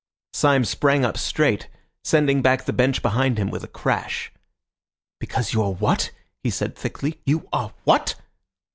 [0.33, 1.69] Syme sprang up straight,
[2.03, 4.31] sending back the bench behind him with a crash.
[5.19, 6.09] "Because you are what?"
[6.41, 7.21] he said thickly.
[7.23, 8.15] "You are what?"